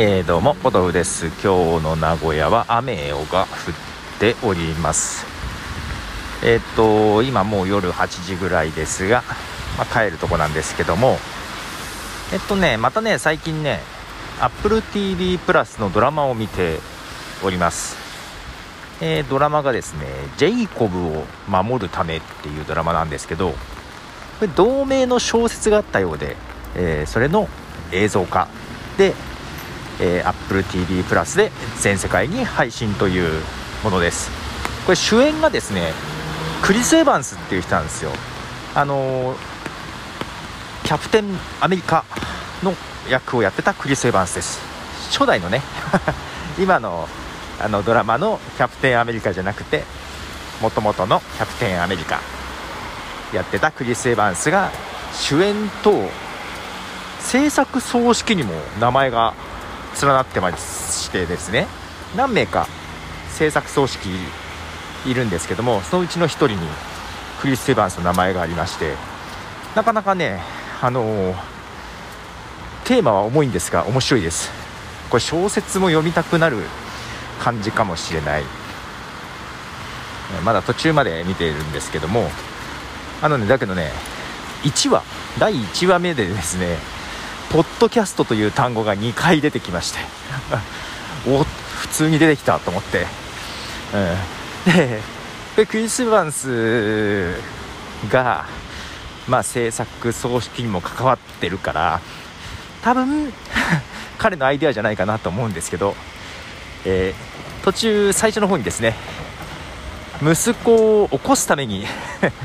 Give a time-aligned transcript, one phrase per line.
[0.00, 1.26] えー、どうもポトフです。
[1.26, 3.48] 今日の名古屋は雨が降っ
[4.20, 5.26] ております。
[6.44, 9.24] えー、っと今もう夜8時ぐらいですが、
[9.76, 11.18] まあ、帰るとこなんですけども
[12.32, 13.80] えっとねまたね最近ね
[14.38, 16.78] AppleTV プラスのドラマを見て
[17.42, 17.96] おります。
[19.00, 20.06] えー、ドラマがですね
[20.38, 23.56] 「ジェイコブを守るため」っていうドラマなんですけどこ
[24.42, 26.36] れ同名の小説があったようで、
[26.76, 27.48] えー、それの
[27.90, 28.46] 映像化。
[28.96, 29.14] で
[30.00, 33.42] えー、Apple TV プラスで全世界に配信という
[33.84, 34.30] ものです。
[34.84, 35.92] これ主演がですね
[36.62, 38.10] クリス・エヴァンスっていう人なんですよ。
[38.74, 39.36] あのー、
[40.84, 41.24] キャプテン
[41.60, 42.04] アメリカ
[42.62, 42.74] の
[43.08, 44.60] 役をやってたクリス・エヴァンスです。
[45.10, 45.62] 初代のね。
[46.58, 47.08] 今の
[47.60, 49.82] あのドラマのキャプテンアメリカじゃなくて
[50.62, 52.20] もともとのキャプテンアメリカ
[53.32, 54.70] やってたクリス・エヴァンスが
[55.12, 56.08] 主演と
[57.20, 59.34] 制作総指揮にも名前が
[60.02, 61.66] 連なってましてですね。
[62.16, 62.66] 何名か
[63.30, 66.56] 制作総指揮いるんですけどもそのうちの1人に
[67.40, 68.94] クリス・エヴァンスの名前がありまして
[69.76, 70.40] なかなかね
[70.80, 71.34] あの、
[72.84, 74.50] テーマは重いんですが面白いです。
[75.10, 76.58] これ小説も読みたくなる
[77.40, 78.44] 感じかもしれない。
[80.44, 82.28] まだ途中まで見ているんですけども
[83.22, 83.90] あのねだけどね
[84.62, 85.02] 1話
[85.38, 86.76] 第1話目でですね
[87.50, 89.98] ポッドキャストという単語が2回出てきまして。
[91.26, 93.06] お普通に出てきたと思って、
[94.66, 94.76] うん、
[95.56, 97.34] でクリス・バンス
[98.10, 98.46] が、
[99.26, 102.00] まあ、制作総指揮にも関わってるから
[102.82, 103.32] 多分
[104.18, 105.94] 彼のアイデアじゃないかなと思うんですけど、
[106.84, 108.94] えー、途中最初の方にですね
[110.22, 111.86] 息子を起こすために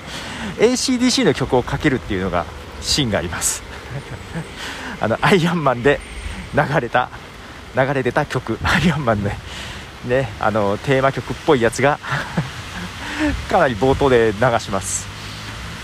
[0.58, 2.44] ACDC の曲をかけるっていうのが
[2.82, 3.62] シーンがあります。
[5.02, 5.98] あのアイアンマンで
[6.54, 7.10] 流れた
[7.74, 8.56] 流れ出た曲。
[8.62, 9.30] アイアンマンの
[10.04, 11.98] ねあのテーマ曲っぽいやつが
[13.50, 15.08] かなり冒頭で流します。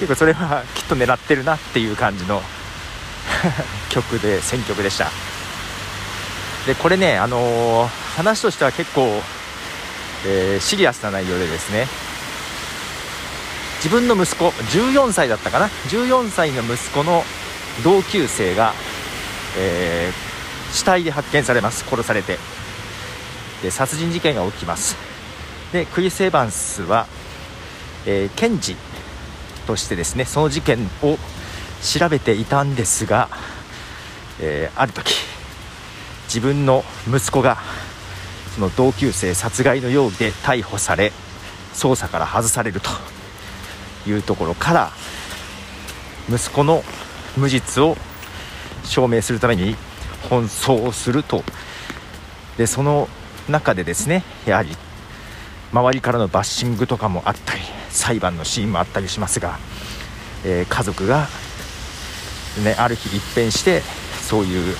[0.00, 2.42] 結構それはきっと狙ってるなっていう感じの
[3.88, 5.10] 曲で選曲でした。
[6.66, 9.22] でこれねあのー、話としては結構、
[10.26, 11.86] えー、シリアスな内容でですね。
[13.76, 17.22] 自分の息子14歳だったかな？14歳の息子の
[17.84, 18.72] 同級生が
[19.56, 21.84] えー、死体で発見されます。
[21.84, 22.38] 殺されて。
[23.62, 24.96] で殺人事件が起きます。
[25.72, 27.06] でクリス・エヴァンスは、
[28.06, 28.76] えー、検事
[29.66, 31.18] としてですねその事件を
[31.82, 33.28] 調べていたんですが、
[34.40, 35.14] えー、ある時
[36.26, 37.58] 自分の息子が
[38.54, 41.12] その同級生殺害の容疑で逮捕され
[41.72, 42.90] 捜査から外されると
[44.06, 44.90] いうところから
[46.28, 46.84] 息子の
[47.36, 47.96] 無実を
[48.84, 49.76] 証明するために
[50.30, 51.42] 奔走すると。
[52.56, 53.08] でその
[53.48, 54.70] 中でですねやはり
[55.72, 59.58] 周りからのバッシングとかもあったり裁判のシーンもあったりしますが、
[60.44, 61.26] えー、家族が、
[62.62, 63.82] ね、ある日一変して
[64.22, 64.76] そういう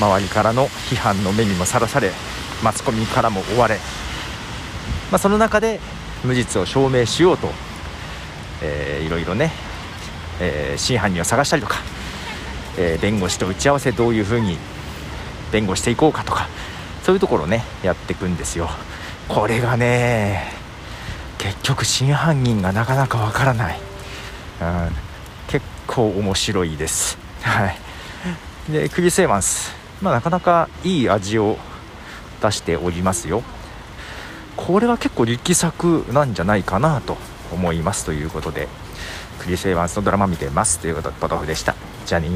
[0.00, 2.10] 周りからの批判の目にもさらされ
[2.64, 3.76] マスコミからも追われ、
[5.10, 5.78] まあ、その中で
[6.24, 7.48] 無実を証明しようと、
[8.62, 9.52] えー、いろいろね、
[10.40, 11.76] えー、真犯人を探したりとか
[12.78, 14.56] えー、弁護士と打ち合わせどういうふうに
[15.52, 16.48] 弁護していこうかとか
[17.02, 18.68] そういうところねやっていくんですよ。
[19.28, 20.52] これがね
[21.38, 23.80] 結局真犯人がなかなかわからない、
[24.60, 24.90] うん、
[25.48, 27.18] 結構面白いです。
[27.42, 27.76] はい。
[28.70, 31.58] でクリス・エヴァンス、まあ、なかなかいい味を
[32.40, 33.42] 出しておりますよ。
[34.56, 37.16] これは結構力作なんじゃないかなと
[37.52, 38.68] 思いますということで
[39.40, 41.74] クリス・エヴァンスのドラマ見てますということでポトフでした。
[42.04, 42.28] じゃあね